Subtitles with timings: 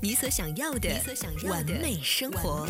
[0.00, 0.90] 你所想要的
[1.48, 2.66] 完美生活。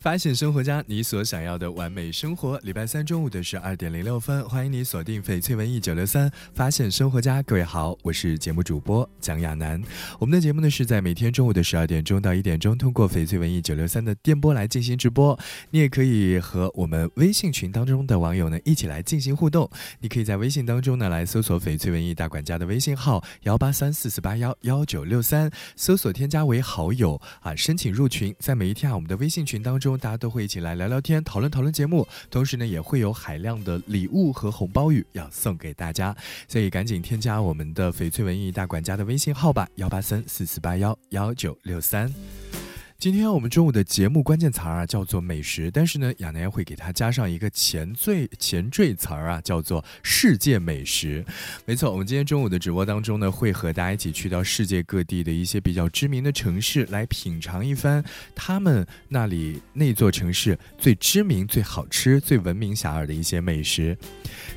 [0.00, 2.58] 发现生活家，你所想要的完美生活。
[2.60, 7.42] 礼拜三中午的十二点零六分，欢迎你锁定翡翠文艺九六三，发现生活家。
[7.42, 9.82] 各位好，我是节目主播蒋亚楠。
[10.18, 15.38] 我们的节目呢是在每天中午的十二点钟到一点钟，通过翡翠文艺九六三的电波来进行直播。
[15.68, 19.68] 你也可以和我们微信群当中的网友呢一起来进行互动。
[20.00, 28.34] 你可以在微信当中呢来搜索翡翠文艺大管家的微信号幺八三四四八幺幺九六三，搜索添加为好友啊，申请入群。
[28.38, 29.89] 在每一天啊，我们的微信群当中。
[29.98, 36.16] 大家都会一起来聊聊天，讨论讨论节目，同时呢，也会有海量的礼物和红包雨要送给大家，
[36.48, 42.59] 所以赶紧添加我们的翡翠文艺大管家的微信号吧，幺八三四四八幺幺九六三。
[43.00, 51.24] 今天我们中午的节目关键词儿啊叫做美食，但是呢，亚楠会给它加上一个前缀前缀词儿啊，叫做世界美食。
[51.64, 63.96] 没错，我们今天中午的直播当中呢，会和大家一起去到世界各地的一些比较知名的城市，来品尝一番他们那里那座城市最知名、最好吃、最闻名遐迩的一些美食。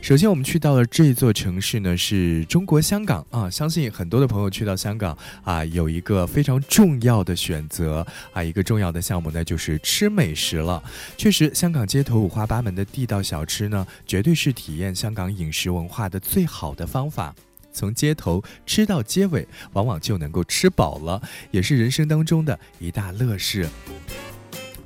[0.02, 3.50] 首先，我们去到了这座城市呢，是中国香港啊。
[3.50, 8.06] 相信很多的朋友去到香港啊，有一个非常重要的选择。
[8.34, 10.84] 啊，一个重要的项目呢，就是吃美食了。
[11.16, 17.34] 确实，香港街头五花八门的地道小吃呢，绝对是体验香港饮食文化的最好的方法。
[17.72, 23.68] 从街头吃到街尾，往往就能够吃饱了，也是人生当中的一大乐事。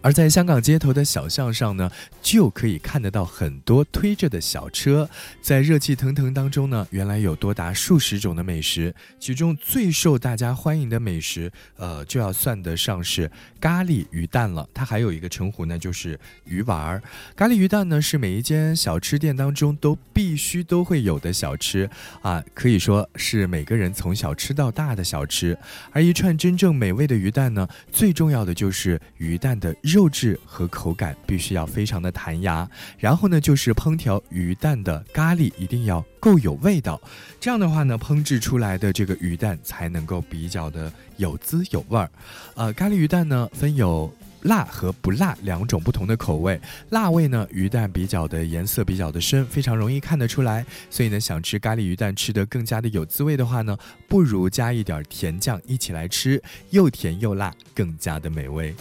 [0.01, 5.09] 而在香港街头的小巷上呢，就可以看得到很多推着的小车，
[5.41, 14.67] 在热气腾腾当中呢，原来有多达数十种的美食，其中最受大家欢迎的美食，呃，就要算得上是咖喱鱼蛋了。
[14.73, 17.01] 它还有一个称呼呢，就是鱼丸儿。
[17.35, 21.89] 咖喱鱼蛋呢，是每一间小吃店当中都必须都会有的小吃
[22.21, 25.57] 啊，可以说是每个人从小吃到大的小吃。
[25.91, 30.07] 而一串真正美味的鱼蛋呢，最重要的就是鱼蛋的肉。
[30.09, 32.67] 质和口感必须要非常的弹牙，
[32.97, 36.99] 然后呢，就是烹调鱼蛋的咖喱一定要够有味道，
[37.39, 42.09] 这样的话呢，烹制出来的这个鱼蛋才能够比较的有滋有味儿。
[42.55, 44.11] 呃，咖喱鱼蛋呢分有
[44.43, 46.59] 辣和不辣两种不同的口味，
[46.89, 53.77] 辣味呢，鱼蛋比较的颜色比较的深，非常容易看得出来，所以呢，想吃咖喱鱼蛋吃得更加的有滋味的话呢，
[54.07, 58.73] 不如加一点甜酱一起来吃，又甜又辣，更加的美味。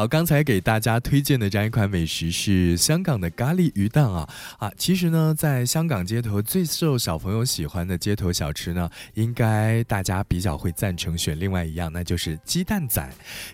[0.00, 4.26] 好，刚才给大家推荐的这样一款美食是香港的咖喱鱼蛋啊
[4.58, 4.72] 啊！
[4.74, 13.06] 其实呢，在香港街头最受小朋友喜欢的街头小吃呢，应该大家比较会赞成选另外一样，那就是鸡蛋仔。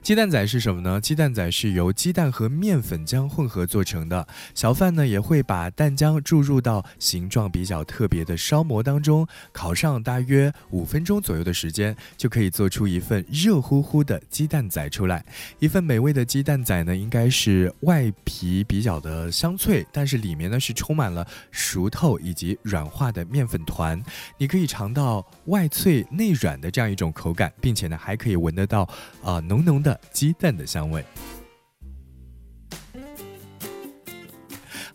[0.02, 1.00] 鸡蛋仔是什么呢？
[1.00, 4.24] 鸡蛋仔是由鸡蛋和面粉浆混合做成的。
[4.54, 15.24] 小贩呢也会把蛋浆注入到形状比较特别的烧模当中，烤上大约五分钟左右的时间，就可以做出一份热乎乎的鸡蛋仔出来，
[15.58, 16.24] 一份美味的。
[16.36, 23.98] 鸡蛋仔呢，应该是外皮比较的香脆，但是里面呢是充满了熟透以及软化的面粉团。
[24.36, 28.86] 你可以尝到外脆内软的这样一种口感，并且呢还可以闻得到
[29.24, 31.02] 啊浓浓的鸡蛋的香味。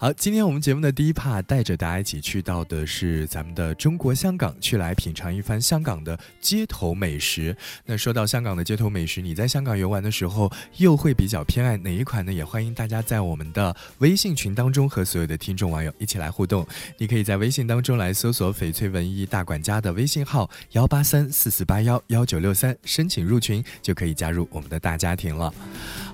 [0.02, 7.56] 好，今天我们节目的第一 part 带着大家一起去到的是咱们的中国香港，去来品尝一番香港的街头美食。
[7.86, 12.34] 那说到香港的街头美食，你在香港游玩的时候又会比较偏爱哪一款呢？
[12.34, 16.66] 也欢迎大家在我们的微信群当中和所有的听众网友一起来互动。
[16.98, 25.54] 你可以在微信当中来搜索“翡翠文艺大管家”的微信号幺八三四四八幺幺九六三，申请入群就可以加入我们的大家庭了。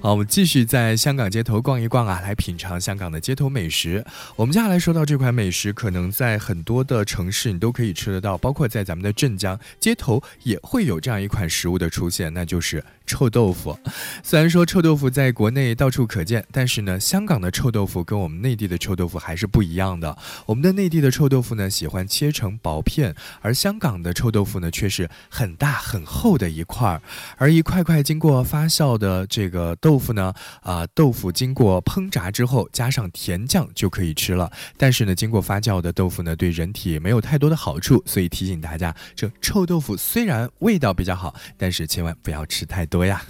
[0.01, 3.76] 好，我们继续在香港街头逛一逛啊，来品尝香港的街头美食。
[3.77, 4.03] 食，
[4.35, 13.75] 我们接下来说到这款美食，可能在很多的城市你都可以吃得到，包括在咱们的镇江街头也会有这样一款食物的出现，那就是臭豆腐。
[14.21, 20.15] 虽然说臭豆腐在国内到处可见，但是呢，香港的臭豆腐跟我们内地的臭豆腐还是不一样的。
[20.45, 27.01] 我们的内地的臭豆腐呢，喜欢切成薄片，而香港的臭豆腐呢，却是很大很厚的一块儿。
[27.37, 34.51] 而一块块经过发酵的这个豆腐呢，啊，豆腐经过烹炸之后，加上甜酱就可以吃了。
[34.75, 43.21] 但是呢，经过发酵的豆腐呢，对人体没有太多的好处，所以提醒大家，这臭豆腐虽然味道比较好，但是千万不要吃太多呀。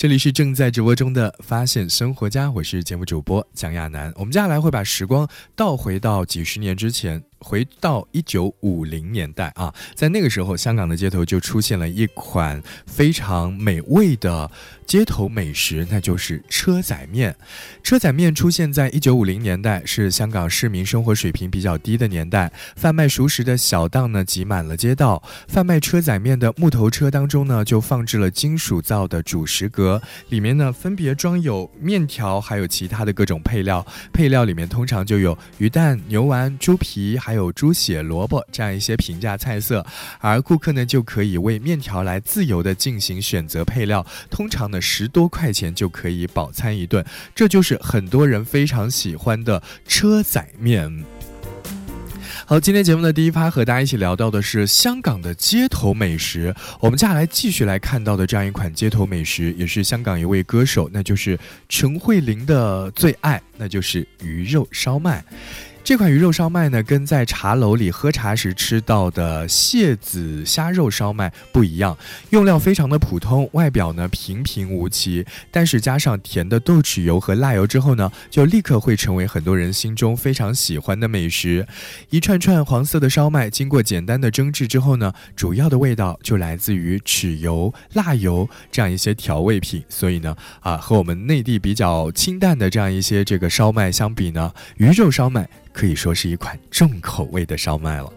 [0.00, 4.10] 这里是正在直播中的《发现生活家》，我是节目主播蒋亚楠。
[4.16, 7.29] 我们接下来会把时光倒回到几十年之前。
[7.40, 14.50] 回到一九五零年代啊，在那个时候，香港的街头就出现了一款非常美味的
[14.86, 17.34] 街头美食，那就是车仔面。
[17.82, 37.18] 车仔面出现在一九五零年代，是香港市民生活水平比较低的年代，贩卖熟食的小档呢挤满了街道，贩卖车仔面的木头车当中呢就放置了金属造的主食格，里面呢分别装有面条，还有其他的各种配料，配料里面通常就有鱼蛋、牛丸、猪皮。
[37.29, 39.86] 还还有猪血、萝卜这样一些平价菜色，
[40.18, 51.04] 而顾客呢就可以为面条来自由的进行选择配料，通常呢十多块钱就可以饱餐一顿，这就是很多人非常喜欢的车仔面。
[52.46, 61.38] 好，今天节目的第一趴和大家一起聊到的是香港的街头美食，我们接下来继续来看到的这样一款街头美食，也是香港一位歌手，那就是
[61.68, 65.24] 陈慧琳的最爱，那就是鱼肉烧麦。
[65.82, 71.98] 这款鱼肉烧麦呢，跟在茶楼里喝茶时吃到的蟹子虾肉烧麦不一样，
[72.30, 81.66] 用料非常的普通，外表呢平平无奇，但是加上甜的豆豉油和辣油之后呢，就立刻会成为很多人心中非常喜欢的美食。
[82.10, 89.82] 一串串黄色的烧麦，经过简单的蒸制之后呢，主要的味道就来自于豉油、辣油这样一些调味品。
[89.88, 95.48] 所以呢，啊，和我们内地比较清淡的这样一些这个烧麦相比呢，鱼肉烧麦。
[95.72, 98.12] 可以说是一款重口味的烧麦了。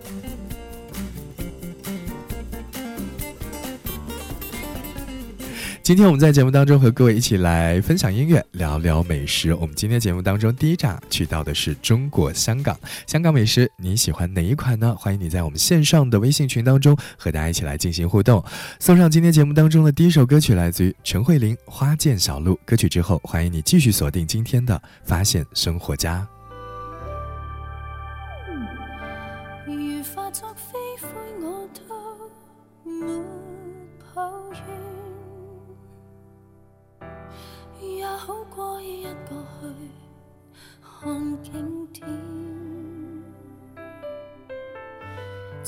[5.82, 9.54] 今天我们在节目当中和各位一起来分享音乐，聊聊美食。
[9.54, 14.96] 我们今天节目当中第一站去到的是中国香港，香港美食你喜欢哪一款呢？
[14.98, 18.42] 欢迎你在我们线上的微信群当中和大家一起来进行互动。
[18.80, 22.54] 送上今天节目当中的第一首歌曲，来自于陈慧琳《花见小路》。
[22.64, 26.26] 歌曲之后，欢迎你继续锁定今天的发现生活家。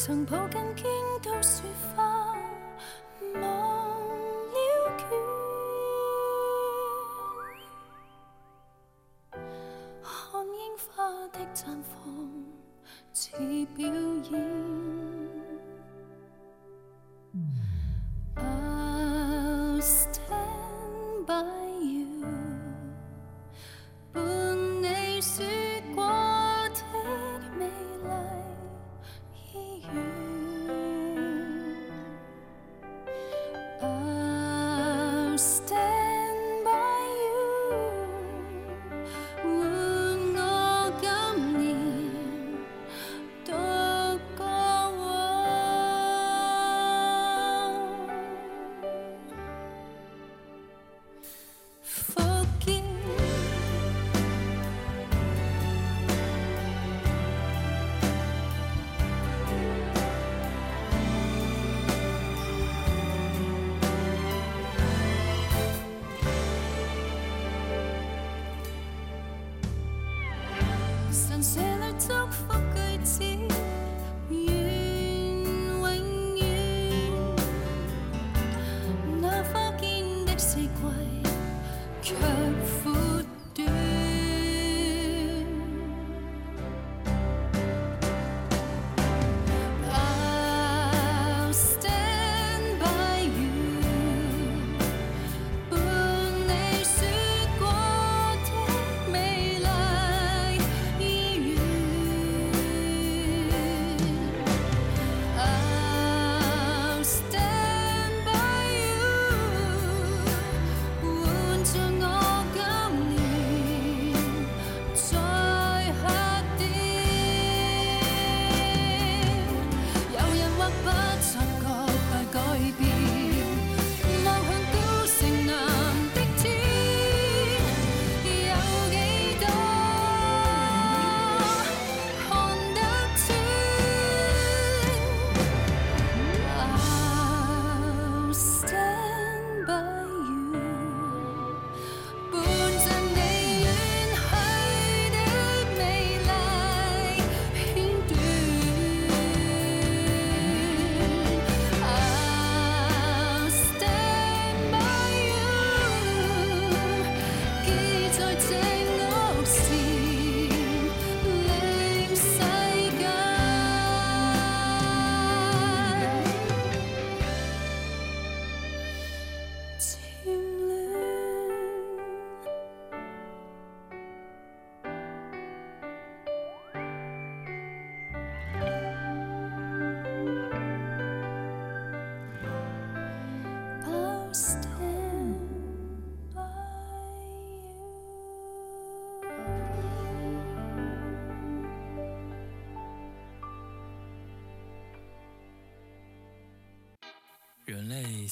[0.06, 0.86] 曾抱紧京
[1.24, 1.64] 都雪
[1.96, 2.38] 花，
[3.34, 4.56] 忘了
[5.00, 5.02] 倦。
[10.04, 11.98] 看樱花的绽放，
[13.14, 13.32] 似
[13.76, 13.88] 表
[14.30, 14.65] 演。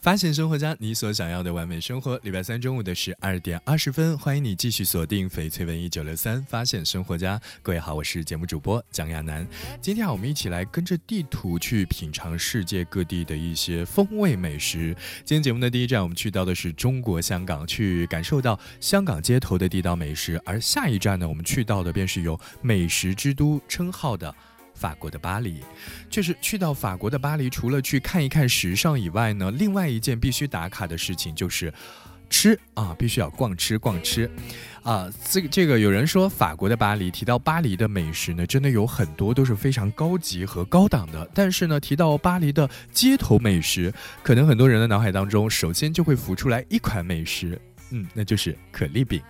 [0.00, 2.18] 发现生活家，你所想要的完美生活。
[2.22, 6.42] 礼拜三中午的十二点二十分，欢迎你继续锁定翡翠文艺九六三。
[6.44, 9.46] 发现生活家，各位好，我是节目主播蒋亚楠。
[9.78, 14.96] 今天啊，我们一起来跟着地图去品尝世界各地的一些风味美食。
[15.22, 20.40] 今天节目的第一站，我们去到的是中国香港，去感受到香港街头的地道美食。
[20.46, 24.34] 而下一站呢，我们去到的便是有美食之都称号的。
[24.80, 25.60] 法国的巴黎，
[26.08, 31.70] 确实去到法国的巴黎，除了去看一看时尚以外呢，另外一件必须打卡的事情就是
[32.30, 34.30] 吃啊，必须要逛吃逛吃
[34.82, 35.12] 啊。
[35.22, 41.30] 这个这个有人说法国的巴黎，提到巴黎的美食呢，真的有很多都是非常高级和高档的。
[41.34, 47.60] 但是呢，提到巴黎的街头美食，可能很多人的脑海当中首先就会浮出来一款美食，
[47.90, 49.20] 嗯，那就是可丽饼。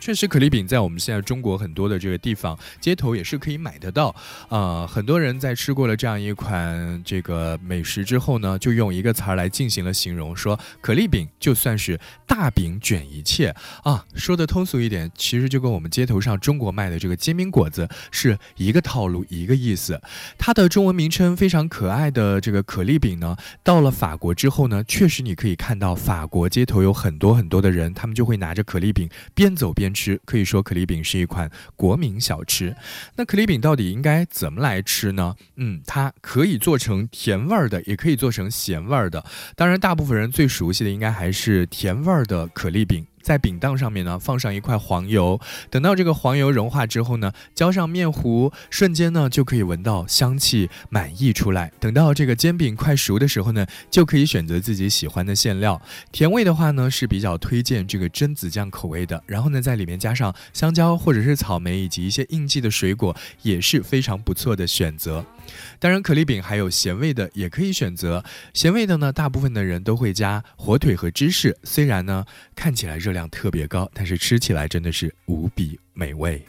[0.00, 4.16] 确实，可丽饼在我们现在中国很多的这个地方街头也是可以买得到。
[4.48, 13.54] 啊，很多人在吃过了这样一款这个美食之后呢，就用一个词儿来进行了形容，说可丽饼就算是大饼卷一切
[13.84, 14.02] 啊。
[14.14, 20.00] 说的通俗一点，其实就跟我们街头上中国卖的这个煎饼果子是一个套路，一个意思。
[20.38, 29.90] 它的中文名称非常可爱的这个可丽饼呢，到了法国之后呢，确实你可以看到法国街头有很多很多的人，他们就会拿着可丽饼边走边。
[29.92, 32.74] 吃可以说可丽饼是一款国民小吃。
[33.16, 35.34] 那可丽饼到底应该怎么来吃呢？
[35.56, 39.24] 嗯，它可以做成甜味儿的，也可以做成咸味儿的。
[39.56, 43.06] 当然，大部分人最熟悉的应该还是甜味儿的可丽饼。
[43.30, 51.70] 在饼档上面呢，放上一块黄油，等到这个黄油融化之后呢，浇上面糊，瞬间呢就可以闻到香气满溢出来。
[51.78, 55.80] 等到这个煎饼快熟的时候呢，就可以选择自己喜欢的馅料。
[56.10, 59.22] 甜味的话呢，是比较推荐这个榛子酱口味的。
[59.28, 65.24] 然后呢，在里面加上香蕉或者是草莓以及一些应季的水果，也是非常不错的选择。
[65.78, 68.24] 当然，可丽饼还有咸味的，也可以选择。
[68.54, 71.56] 咸味的呢，大部分的人都会加火腿和芝士。
[71.64, 76.42] 虽然呢，看起来热量特别高，但是吃起来真的是无比美味。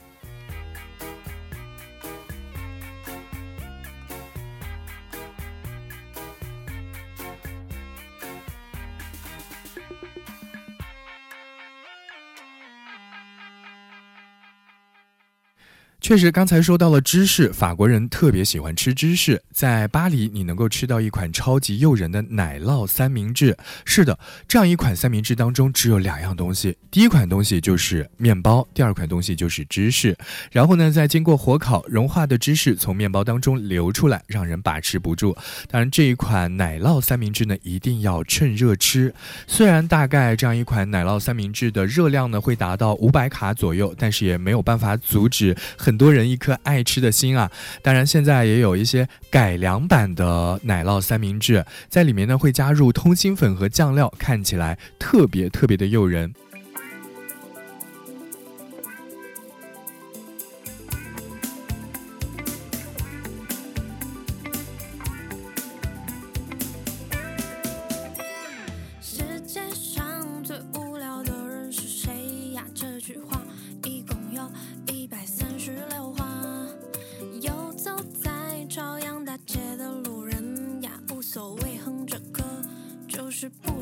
[16.12, 19.42] 确实，刚才说到了芝士，法国人特别喜欢吃芝士。
[19.54, 23.56] 在巴黎，你能够吃到一款超级诱人的奶酪三明治。
[23.86, 30.14] 是的，这样一款三明治当中只有两样东西，第一款东西就是面包，第二款东西就是芝士。
[30.52, 35.34] 然后呢，再经过火烤，融化的芝士从面包当中流出来，让人把持不住。
[35.70, 39.16] 当然，这一款奶酪三明治呢，一定要趁热吃。
[39.48, 46.01] 虽然大概这样一款奶酪三明治的热量呢会达到五百卡左右，但是也没有办法阻止很。
[46.02, 47.52] 多人一颗爱吃的心啊！
[47.84, 56.34] 当然，现在也有一些改良版的奶酪三明治，在里面呢会加入通心粉和酱料，看起来特别特别的诱人。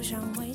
[0.10, 0.49] 想回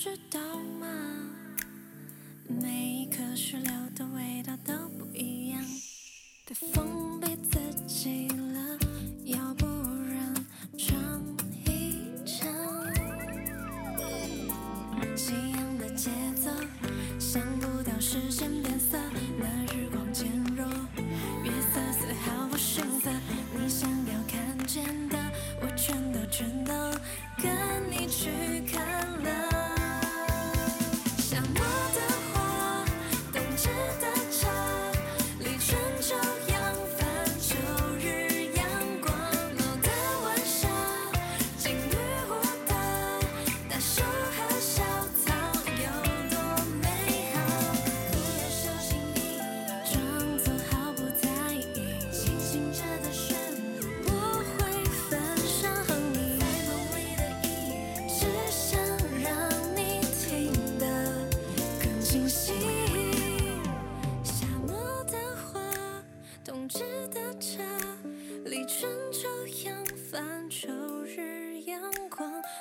[0.00, 0.38] 知道
[0.78, 0.86] 吗？
[2.48, 5.60] 每一颗石榴的味道都不一样。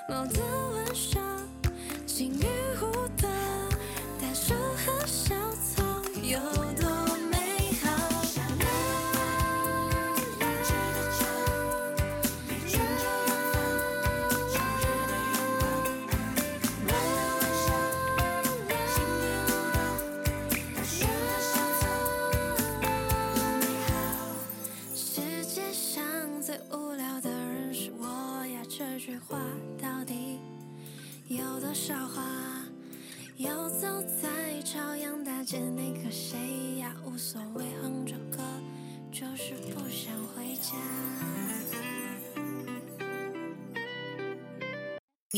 [0.09, 0.39] 猫的
[0.73, 1.20] 玩笑，
[2.05, 2.56] 金鱼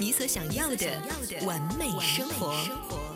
[0.00, 0.86] 你所想要的
[1.44, 3.07] 完美生活。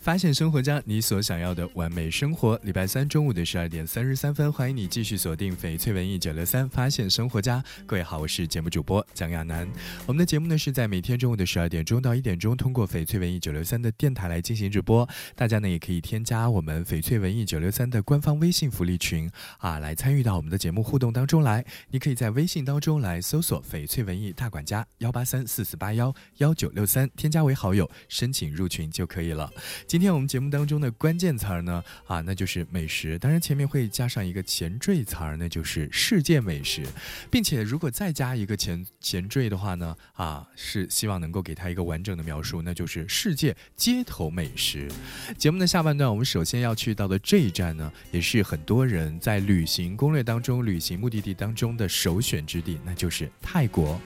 [0.00, 2.58] 发现生活家，你所想要的完美生活。
[2.62, 7.62] 礼拜三中午的十二点三十三分，欢迎你继续锁定翡翠文艺九六三，发现生活家。
[7.84, 9.68] 各位好，我是节目主播蒋亚楠。
[10.06, 15.06] 我们的节目呢是在每天中午的十二点钟到一点钟，通过翡翠文艺九六三的电台来进行直播。
[15.36, 21.62] 大家呢也可以添加我们翡翠文艺九六三的官方微信福利群啊，来参与到我们的节目互动当中来。
[21.90, 29.52] 你可以在微信当中来搜索翡翠文艺大管家幺八三四四八幺幺九六三，添加为好友，申请入群就可以了。
[29.90, 33.18] 今天我们节目当中的关键词儿呢，啊，那就是美食。
[33.18, 36.86] 当然前面会加上一个前缀词儿，那就是世界美食，
[37.28, 44.88] 并且如果再加一个前前缀的话呢，啊，是希望能够给它一个完整的描述，那就是世界街头美食。
[45.36, 54.00] 节目的下半段，我们首先要去到的这一站呢，也是很多人在旅行攻略当中、旅行目的地当中的首选之地，那就是泰国。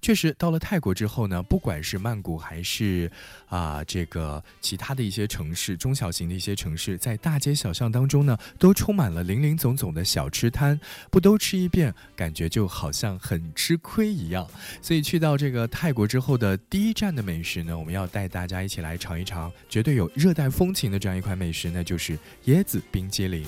[0.00, 3.10] 确实，到了泰国之后呢，不管是曼谷还是
[3.48, 14.48] 啊这个其他的一些城市，中小型的一些城市，在大街小巷当中呢，都充满了林林总总的小吃摊，不都吃一遍，感觉就好像很吃亏一样。
[14.80, 23.44] 所以去到这个泰国之后的第一站的美食呢，我们要带大家一起来尝一尝绝对有热带风情的这样一款美食，那就是椰子冰激凌。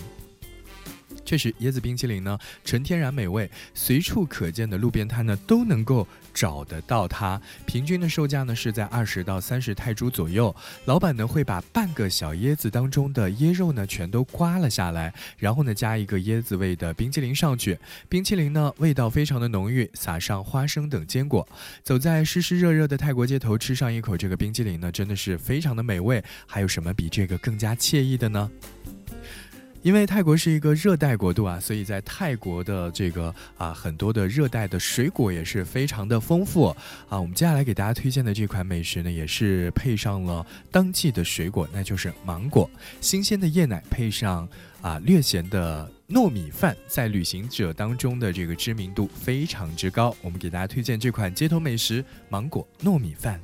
[1.25, 7.41] 确实，椰子冰淇淋呢，纯天然美味，随处可见的路边摊呢都能够找得到它。
[7.67, 10.55] 平均的售价呢是在二十到三十泰铢左右。
[10.85, 17.79] 老板呢会把半个小椰子当中的椰肉呢全都刮了下来，然后呢加一个椰子味的冰淇淋上去。
[18.09, 21.47] 冰淇淋呢味道非常的浓郁，撒上花生等坚果。
[21.83, 26.23] 走在湿湿热热的泰国街头，吃上一口这个冰淇淋呢，真的是非常的美味。
[26.47, 28.51] 还有什么比这个更加惬意的呢？
[29.83, 36.69] 因为泰国是一个热带国度啊，所以在泰国的这个啊很多的热带的水果也是非常的丰富
[37.09, 37.21] 啊。
[37.21, 42.71] 我们接下来给大家推荐的这款美食呢，也是配上了当季的水果，那就是芒果。
[43.01, 44.49] 新鲜的椰奶配上
[44.81, 50.15] 啊略咸的糯米饭，在旅行者当中的这个知名度非常之高。
[50.23, 53.41] 我们给大家推荐这款街头美食——芒果糯米饭。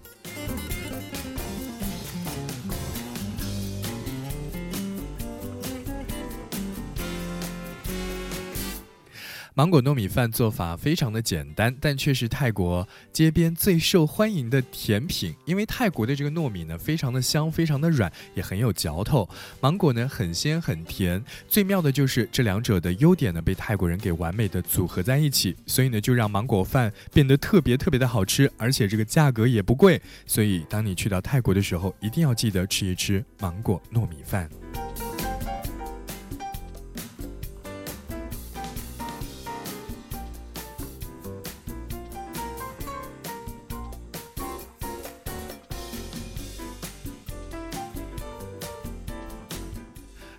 [9.58, 15.34] 芒果糯米饭做法非常的简单，但却是泰国街边最受欢迎的甜品。
[15.46, 19.28] 因为泰国的这个糯米呢，非常的香，非常的软，也很有嚼头。
[19.60, 21.20] 芒果呢，很鲜很甜。
[21.48, 30.00] 最妙的就是这两者的优点呢，被泰国人给完美的组合在一起，所以呢，就让芒果饭变得特别特别的好吃，而且这个价格也不贵。
[30.24, 34.48] 所以，当你去到泰国的时候，一定要记得吃一吃芒果糯米饭。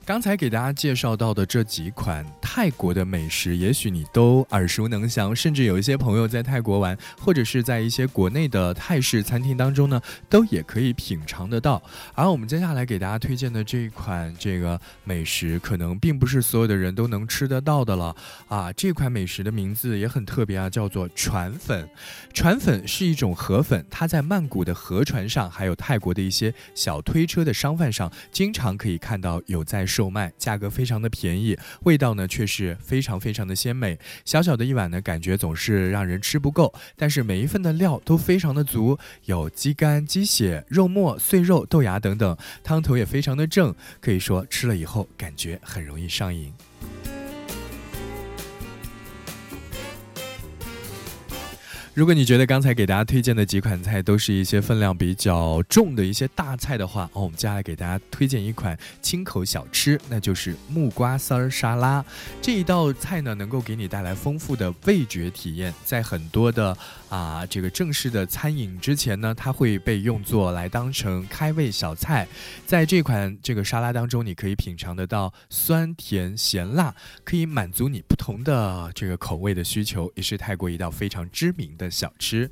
[0.10, 11.80] 刚才给大家介绍到的这几款泰国的美食，也许你都耳熟能详，甚至有一些朋友在泰国玩，或者是在一些国内的泰式餐厅当中呢，都也可以品尝得到。
[12.16, 18.16] 而我们接下来给大家推荐的这一款这个美食，可能并不是所有的人都能吃得到的了
[18.48, 18.74] 啊！
[18.74, 21.88] 这款美食的名字也很特别啊，叫做船粉。
[22.34, 34.00] 船粉是一种河粉，它在曼谷的河船上，还有泰国的一些小推车的商贩上，经常可以看到有在售卖，价格非常的便宜，味道呢却却是非常非常的鲜美。
[34.24, 46.54] 小小的一碗呢，感觉总是让人吃不够，但是每一份的料都非常的足，有鸡肝、鸡血、肉末、碎肉、豆芽等等，汤头也非常的正，可以说吃了以后感觉很容易上瘾。
[52.00, 62.02] 如果你觉得刚才给大家推荐的几款菜都是一些分量比较重的一些大菜的话，哦，我们接下来给大家推荐一款清口小吃，那就是木瓜丝儿沙拉。
[62.42, 66.78] 这一道菜呢，能够给你带来丰富的味觉体验，在很多的
[67.10, 72.26] 啊这个正式的餐饮之前呢，它会被用作来当成开胃小菜。
[72.66, 81.89] 在这款这个沙拉当中，你可以品尝得到酸甜咸辣，可以满足你不同的这个口味的需求，也是泰国一道非常知名的。
[81.90, 82.50] 小吃。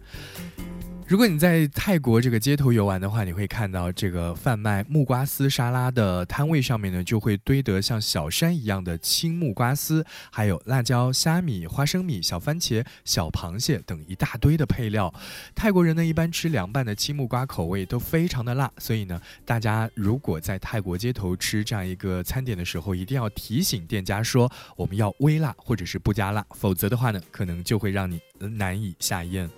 [1.07, 15.13] 如果你在泰国这个街头游玩的话，你会看到这个贩卖木瓜丝沙拉的摊位上面呢，就会堆得像小山一样的青木瓜丝，还有辣椒、虾米、花生米、小番茄、小螃蟹等一大堆的配料。
[15.55, 29.49] 泰国人呢，一般吃凉拌的青木瓜口味都非常的辣，所以呢，大家如果在泰国街头吃这样一个餐点的时候，一定要提醒店家说我们要微辣或者是不加辣，否则的话呢，可能就会让你难以下咽。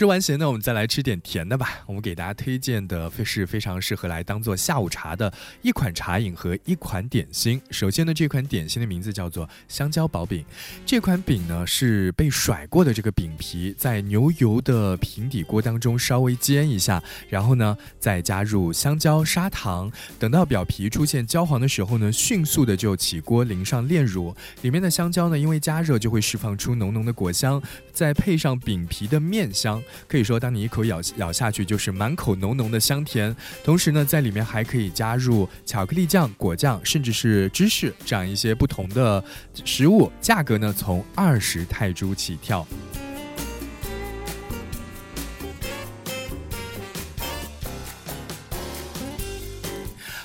[0.00, 1.82] 吃完咸的，我们再来吃点甜的吧。
[1.84, 7.60] 我们给大家推荐的非是非常适合来当做下午茶的一款茶饮和一款点心。
[7.70, 10.42] 首先呢，这款点心的名字叫做香蕉薄饼。
[10.86, 24.34] 这款饼呢是被甩过的这个饼皮，在牛油的平底锅当中稍微煎一下，然后呢再加入香蕉、砂糖，等到表皮出现焦黄的时候呢，迅速的就起锅淋上炼乳。
[24.62, 29.82] 里面的香蕉呢，因为加热就会释放出浓浓的果香，再配上饼皮的面香。
[30.08, 33.34] 可以说，当你一口咬咬下去，就是满口浓浓的香甜。
[33.64, 39.22] 同时呢，在里面还可以加入巧克力酱、果酱，甚至是芝士这样一些不同的
[39.64, 40.10] 食物。
[40.20, 42.66] 价格呢，从二十泰铢起跳。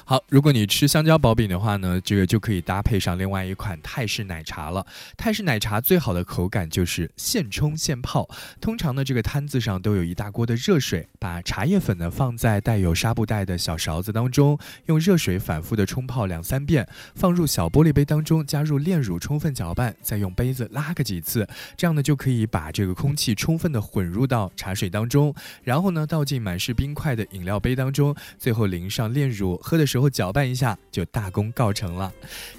[0.08, 4.86] 好，如果你吃香蕉薄饼的话呢，这个就可以搭配上另外一款泰式奶茶了。
[5.18, 8.30] 泰式奶茶最好的口感就是现冲现泡。
[8.62, 25.34] 通常呢，这个摊子上都有一大锅的热水，把茶叶粉呢放在带有纱布袋的小勺子当中，用热水反复的冲泡两三遍，放入小玻璃杯当中，加入炼乳，充分搅拌，再用杯子拉个几次，这样呢就可以把这个空气充分的混入到茶水当中。
[25.64, 29.95] 然后呢，倒进满是冰块的饮料杯当中，最后淋上炼乳，喝的时。
[29.96, 32.12] 时候搅拌一下就大功告成了。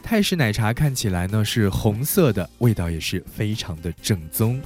[0.02, 4.58] 泰式奶茶看起来呢是红色的，味道也是非常的正宗。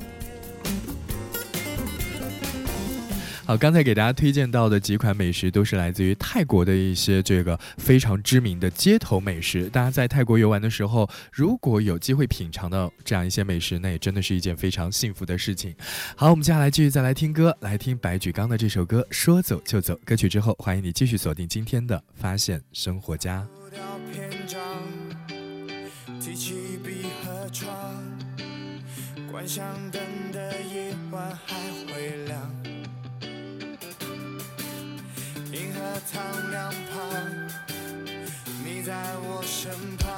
[3.50, 9.68] 好，刚才给大家推荐到的几款美食都是来自于泰国的一些这个非常知名的街头美食。
[9.70, 15.74] 大家在泰国游玩的时候，如果有机会品尝到这样一些美食，那也真的是一件非常幸福的事情。
[16.14, 19.94] 好，我们接下来继续再来听歌，来听白举纲的这首歌《说走就走》。
[20.04, 23.44] 歌曲之后，欢迎你继续锁定今天的《发现生活家》。
[29.32, 30.00] 关上灯
[30.32, 32.59] 的夜晚还会亮
[36.12, 37.00] 塘两旁，
[38.64, 40.09] 你在我身旁，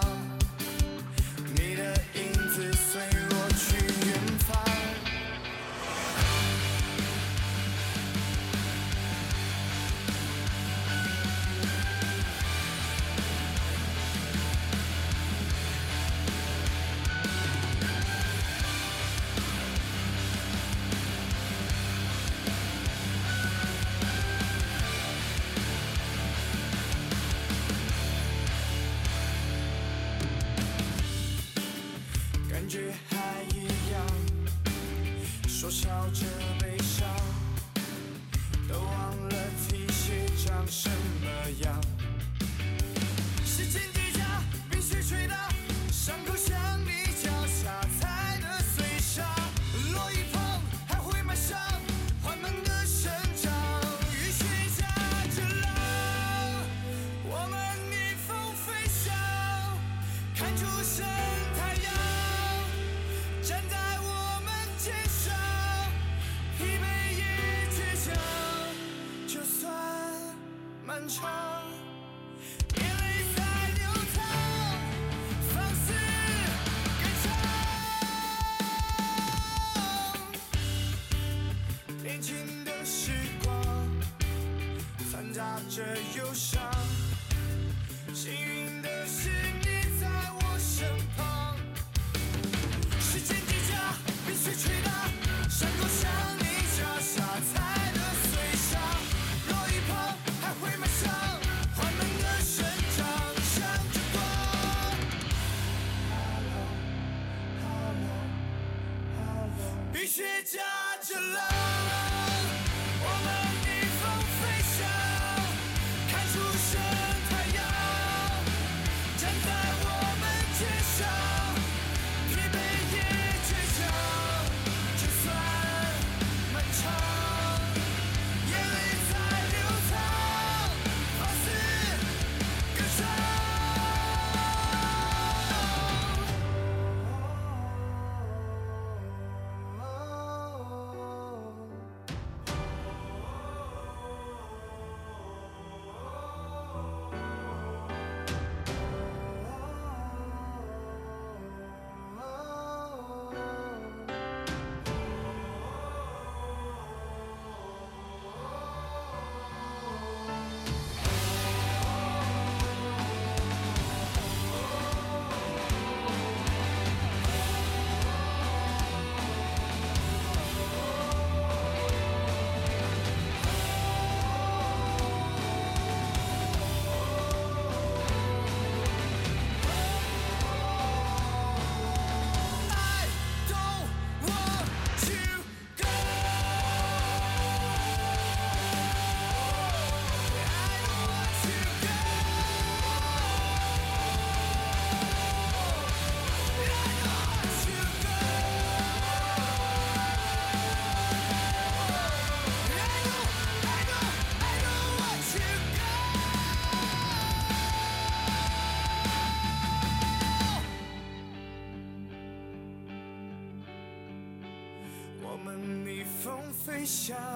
[216.82, 217.31] 你想。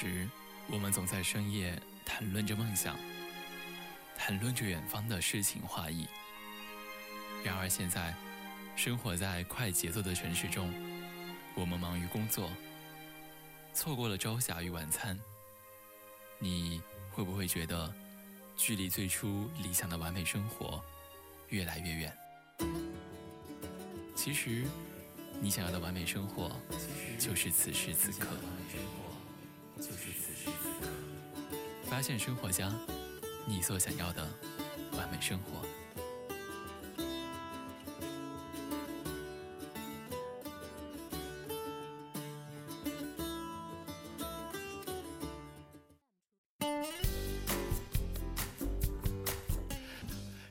[0.00, 0.26] 时，
[0.66, 2.96] 我们总在深夜谈论着梦想，
[4.16, 6.08] 谈论着远方的诗情画意。
[7.44, 8.14] 然而现在，
[8.74, 10.72] 生活在快节奏的城市中，
[11.54, 12.50] 我们忙于工作，
[13.74, 15.20] 错过了朝霞与晚餐。
[16.38, 17.92] 你会不会觉得，
[18.56, 20.82] 距离最初理想的完美生活
[21.50, 22.18] 越来越远？
[24.16, 24.64] 其实，
[25.42, 26.58] 你想要的完美生活，
[27.18, 28.28] 就是此时此刻。
[31.90, 32.72] 发现生活家，
[33.44, 34.24] 你所想要的
[34.92, 35.79] 完美生活。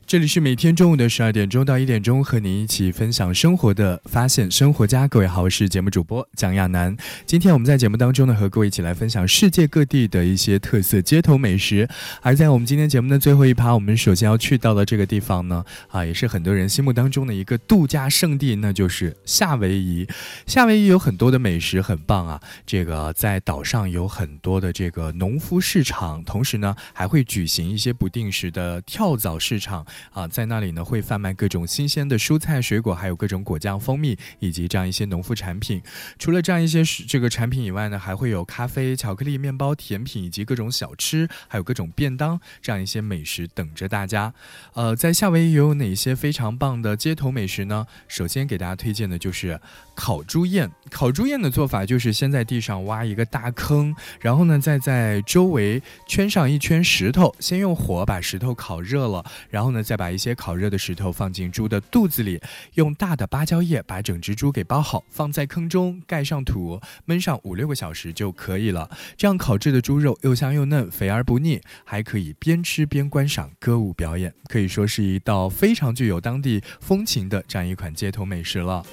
[0.10, 5.08] 这里是每天中午的十二点钟到一点钟，和您一起分享生活的发现生活家。
[5.08, 6.98] 各位好，我是节目主播蒋亚楠。
[7.28, 11.88] 今天我们在节目当中呢，和各位一起来分享世界各地的一些特色街头美食。
[12.24, 20.08] 而在我们今天节目的最后一趴，我们首先要去到的这个地方呢，啊，也是很多人心目当中的一个度假胜地，那就是夏威夷。
[20.48, 22.42] 夏威夷有很多的美食，很棒啊。
[22.66, 29.86] 这个在岛上有很多的这个农夫市场，同时呢，还会举行一些不定时的跳蚤市场。
[30.12, 35.82] 啊，在那里呢会贩卖各种新鲜的蔬菜、水果，还有各种果酱、蜂蜜，以及这样一些农副产品。
[36.18, 44.34] 除了这样一些这个产品以外呢，还会有咖啡、巧克力、面包、甜品，以及各种小吃，还有各种便当这样一些美食等着大家。
[44.74, 47.86] 呃，在夏威夷有哪些非常棒的街头美食呢？
[48.08, 49.60] 首先给大家推荐的就是
[49.96, 50.70] 烤猪宴。
[50.90, 62.40] 烤猪宴的做法就是先在地上挖一个大坑，然后呢，再在周围圈上一圈石头，先用火把石头烤热了，然后呢，再把一些烤热的石头放进猪的肚子里，
[62.76, 68.88] 用大的芭蕉叶把整只猪给包好，放在坑中，盖上土，焖上五六个小时就可以了。
[69.18, 78.86] 这样烤制的猪肉又香又嫩，肥而不腻，还可以边吃边观赏歌舞表演，可以说是一道非常具有当地风情的这样一款街头美食了。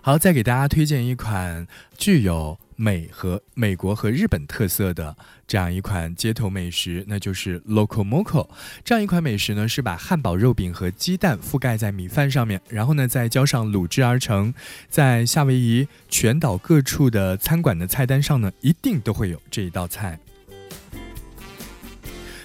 [0.00, 1.66] 好，再给大家推荐一款
[1.98, 5.16] 具有美和美国和日本特色的
[5.48, 8.48] 这样一款街头美食，那就是 Loco Moco。
[8.84, 14.54] 这样一款美食呢，是把汉堡肉饼和鸡蛋覆盖在米饭上面，然后呢再浇上卤汁而成。
[14.88, 20.20] 在夏威夷全岛各处的餐馆的菜单上呢，一定都会有这一道菜。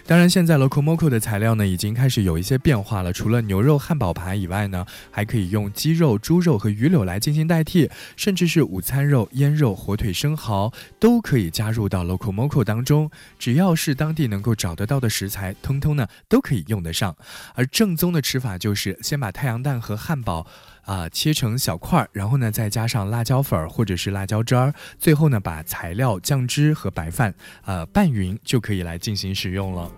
[0.06, 3.14] 当然，现在 Loco Moco 的材料呢，已经开始有一些变化了。
[3.14, 13.10] 除了牛肉汉堡排以外呢，还可以用鸡肉、猪肉和鱼柳来进行代替，甚至是午餐肉、腌肉、火腿、生蚝都可以加入到 Loco Moco 当中。
[13.40, 17.16] 只要是当地能够找得到的食材，通通呢都可以用得上。
[17.56, 20.46] 而正宗的吃法就是先把太阳蛋和汉堡。
[20.86, 27.34] 啊，切成小块儿，然后呢，再加上辣椒粉儿或者是辣椒汁儿，最后呢，把材料、酱汁和白饭
[27.66, 29.92] 呃拌匀，就可以来进行食用了。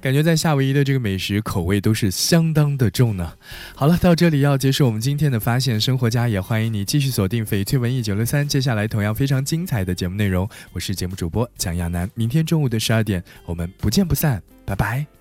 [0.00, 3.32] 感觉在夏威夷的这个美食口味都是相当的重呢。
[3.74, 15.13] 好了，到这里要结束我们今天的发现生活家，也欢迎你继续锁定翡翠文艺九六三，接下来同样非常精彩的节目内容，我是节目主播蒋亚楠，明天中午的十二点，我们不见不散，拜拜。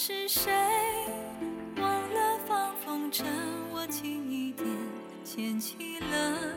[0.00, 0.52] 是谁
[1.76, 3.24] 忘了放风筝？
[3.72, 4.64] 我轻一点
[5.24, 6.54] 牵起了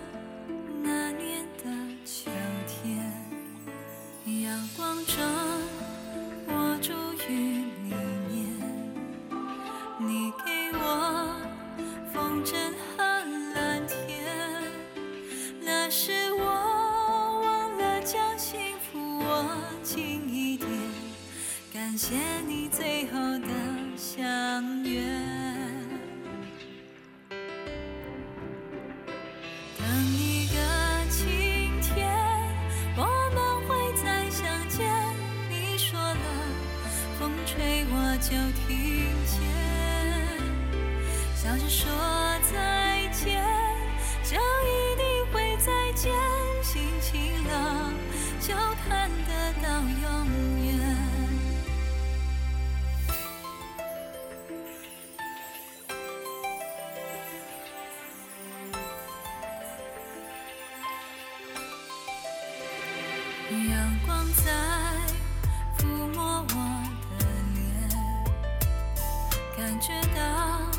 [63.51, 64.51] 阳光在
[65.77, 66.55] 抚摸我
[67.19, 67.59] 的脸，
[69.57, 70.70] 感觉到。